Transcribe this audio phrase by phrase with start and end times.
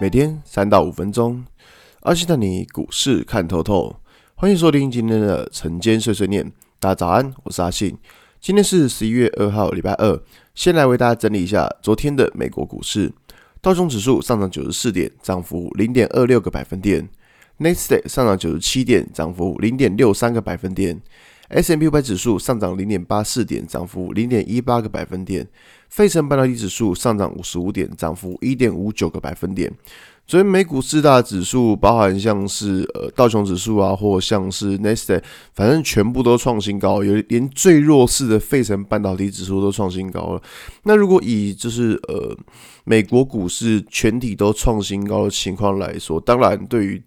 [0.00, 1.44] 每天三到五分钟，
[2.00, 3.94] 阿信带你股市看透透。
[4.34, 6.50] 欢迎收听今天的晨间碎碎念。
[6.80, 7.96] 大家早安，我是阿信。
[8.40, 10.20] 今天是十一月二号，礼拜二。
[10.52, 13.12] 先来为大家整理一下昨天的美国股市。
[13.62, 17.08] 道琼指数上涨九十四点，涨幅零点二六个百分点。
[17.58, 21.00] 纳斯达克上涨九十七点，涨幅零点六三个百分点。
[21.50, 25.46] S&P 五百指数上涨零点八四点，涨幅零点一八个百分点。
[25.94, 29.72] 费城半导体指数上涨五十五点，涨幅一点五九个百分点。
[30.26, 40.42] 昨天美股四大指数，包含像是呃道琼指数啊，或像是纳斯达克，反正全部都创新高，有连最弱势的费城半导体指数都创新高了。
[40.82, 42.36] 那如果以就是呃
[42.82, 47.00] 美国股市全体都创新高的情况来说，当然对于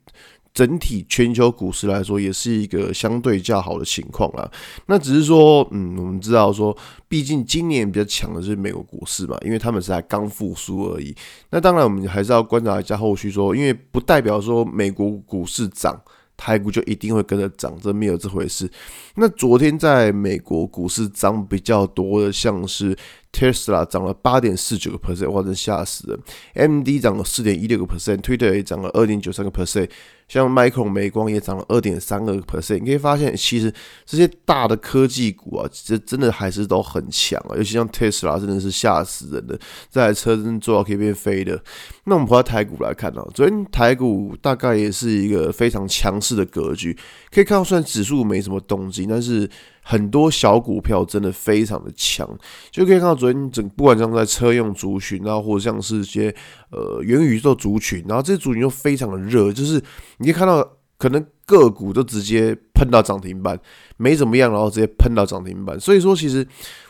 [0.57, 4.52] 整体全球股市来说，也是一个相对较好的情况啦。
[4.88, 6.75] 那只是说，嗯，我们知道说，
[7.07, 11.15] 毕竟今年比较强的是美国股市嘛，因为他们是才刚复苏而已。
[11.51, 15.95] 那当然，我们还是要观察一下后续说，因为不代表说美国股市涨，
[16.35, 18.67] 台股就一定会跟着涨，这没有这回事。
[19.13, 22.98] 那昨天在美国股市涨比较多的，像是。
[23.38, 29.88] Tesla 涨了八点四九个 percent，哇，真吓死人！MD 涨了四点一六个 percent，Twitter 也涨了二点九三个 percent，
[30.27, 32.79] 像 Micron 美光也涨了二点三个 percent。
[32.79, 33.71] 你可以发现，其实
[34.07, 39.60] 这些大的科技股啊，其实真的还是都很强啊，尤其像 Tesla 真的是吓死人的，
[39.91, 41.62] 这台车真的做到可以变飞的。
[42.05, 46.98] 那我们回到台股来看啊，昨天台股大概也是一个非常强势的格局，
[47.32, 49.48] 可以看到虽然指数没什么动静，但是。
[49.90, 52.29] 很多小股票真的非常的强，
[52.70, 56.33] 就可以看到昨天整不管像在车用族群啊，或者像是一些
[56.71, 59.81] 呃元宇宙族群，然后这些族群又非常的热，就是
[60.17, 63.59] 你可以看到可能个股都直接喷到涨停板，
[63.98, 65.79] 没怎么样，然后直接喷到涨停板。
[65.79, 66.45] 所以说，其实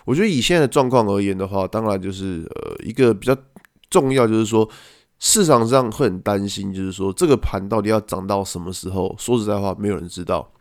[0.06, 3.36] 我觉得以现在的状况而言的话，当然就是呃一个比较
[3.90, 4.68] 重要，就是说
[5.20, 9.16] 市场上会很担心，就是说这个盘到底要涨到什么时候？
[9.18, 10.52] 说实在话，没有人知道。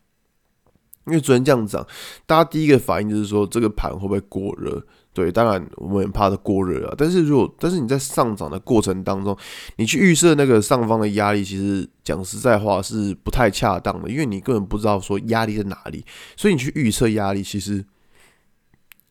[1.06, 1.86] 因为昨天这样涨，
[2.26, 4.84] 大家第一个反应就是说这个盘会不会过热？
[5.16, 6.94] 对，当然我们很怕它过热啊。
[6.99, 9.34] 但是如果但是你在上涨的过程当中，
[9.77, 16.04] 你去预设那个上方的压力，其实讲实在话是不太恰当的，因为你根本不知道说压力在哪里，
[16.37, 17.82] 所以你去预测压力其实。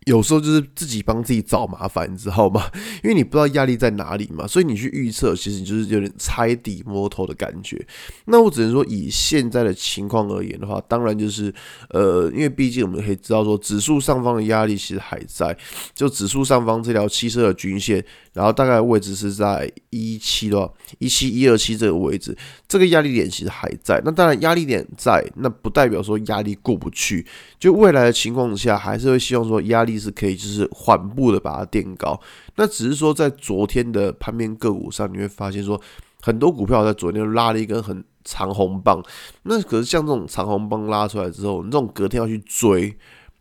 [0.06, 2.70] 有时候就是自己帮自己找麻烦，你知道吗？
[3.04, 7.84] 因为你不知道压力在哪里嘛，所以你去预测，其实你就是有点猜底摸头的感觉。
[8.26, 11.54] 那我只能说，以现在的情况而言的话，当然就是
[11.90, 15.58] 呃，因为毕竟我们可以知道说，指数上方的压力其实还在，
[15.96, 18.06] 就指数上方这条七色的均线。
[18.36, 22.38] 然后大概位置是在一七多，一七一二七这个位置，
[22.68, 24.02] 这个压力点其实还在。
[24.04, 27.26] 那当然压力点在，那不代表说压力过不去。
[27.58, 32.20] 就未来的情况下，还是会希望说压力是可以就是缓步的把它垫高。
[32.58, 35.80] 那只是说在昨天的盘面个股上，你会发现说
[36.22, 39.02] 很多股票在昨天拉了一根很长红棒。
[39.44, 42.94] 那可是像这种长红棒拉出来之后，你这种隔天要去追。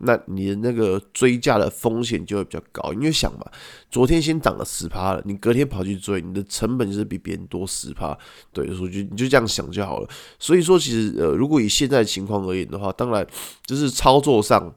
[0.04, 3.46] 那你的那个追价的风险就会比较高，因为想嘛，
[3.90, 8.16] 昨天先涨了十趴了，你隔天跑去追，你的成本就是比别人多十趴，
[8.52, 10.08] 对，所以就你就这样想就好了。
[10.38, 13.26] 所以说，其实呃，如果以现在情况而言的话，当然
[13.66, 14.74] 就是操作上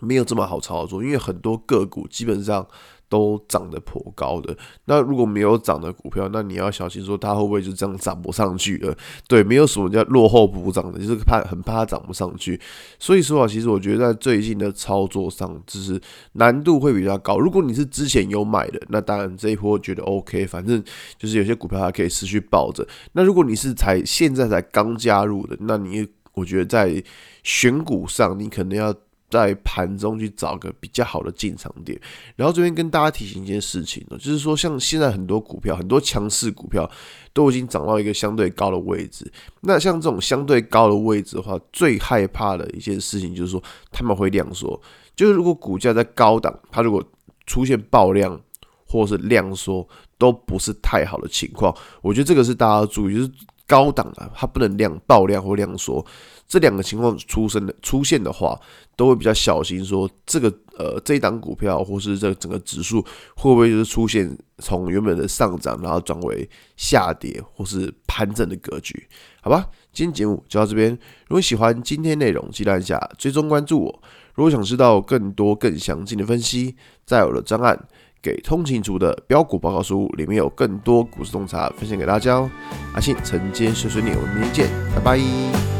[0.00, 2.66] 没有这么好操作，因为很多个股基本上。
[3.12, 4.56] 都涨得颇高的，
[4.86, 8.96] 那如果没有涨的股票，那你要小心说它会不会就这样涨不上去了？
[9.28, 12.58] 对，没有什么叫落后补涨的，就是怕很怕它涨不上去。
[12.98, 16.00] 所以说啊，其实我觉得在最近的操作上，就是
[16.32, 17.38] 难度会比较高。
[17.38, 20.82] 如果你是之前有买的，那当然这一波觉得 OK，反正
[21.18, 22.88] 就是有些股票还可以持续抱着。
[23.12, 27.04] 那如果你是才现在才刚加入的，那你我觉得在
[27.42, 28.94] 选股上，你可能要。
[29.32, 31.98] 在盘中去找个比较好的进场点，
[32.36, 36.88] 然后这边跟大家提醒一件事情呢，就是说像现在很多股票，很多强势股票
[37.32, 39.30] 都已经涨到一个相对高的位置。
[39.62, 44.80] 那像这种相对高的位置的话，最害怕的一件事情就是说他们会量缩。
[45.16, 47.02] 就是如果股价在高档，它如果
[47.46, 48.40] 出现爆量
[48.86, 49.86] 或是量缩，
[50.18, 51.74] 都不是太好的情况。
[52.00, 53.30] 我觉得这个是大家要注意，就是
[53.72, 56.04] 高档啊，它不能量爆量或量缩。
[56.46, 58.60] 这两个情况出生的出现的话，
[58.94, 63.00] 都会比较小心，说这个呃这一档股票或是这整个指数
[63.34, 66.46] 会不会就是出现从原本的上涨，然后转为
[66.76, 69.08] 下跌或是盘整的格局？
[69.40, 70.90] 好吧，今天节目就到这边。
[71.28, 74.02] 如果喜欢今天内容，记得按下追踪关注我。
[74.34, 76.76] 如果想知道更多更详尽的分析，
[77.06, 77.88] 在我的专案
[78.22, 82.48] 给通勤族的标股报告书里面有更多股市洞察分享给大家哦。
[82.94, 85.71] 阿信晨间碎碎念，我们明天见，拜拜。